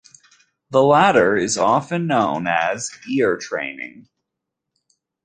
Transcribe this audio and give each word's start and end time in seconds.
The 0.71 0.81
latter 0.81 1.37
is 1.37 1.59
often 1.59 2.07
known 2.07 2.47
as 2.47 2.89
"ear-training". 3.07 4.09